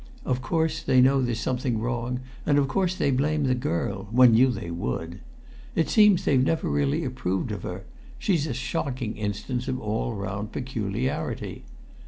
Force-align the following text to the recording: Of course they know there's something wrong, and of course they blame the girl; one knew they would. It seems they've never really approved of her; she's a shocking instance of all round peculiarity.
Of 0.25 0.41
course 0.41 0.81
they 0.81 0.99
know 0.99 1.21
there's 1.21 1.39
something 1.39 1.77
wrong, 1.77 2.21
and 2.43 2.57
of 2.57 2.67
course 2.67 2.95
they 2.95 3.11
blame 3.11 3.43
the 3.43 3.53
girl; 3.53 4.07
one 4.09 4.31
knew 4.31 4.49
they 4.49 4.71
would. 4.71 5.19
It 5.75 5.89
seems 5.91 6.25
they've 6.25 6.43
never 6.43 6.67
really 6.71 7.05
approved 7.05 7.51
of 7.51 7.61
her; 7.61 7.83
she's 8.17 8.47
a 8.47 8.53
shocking 8.55 9.15
instance 9.15 9.67
of 9.67 9.79
all 9.79 10.15
round 10.15 10.51
peculiarity. 10.53 11.65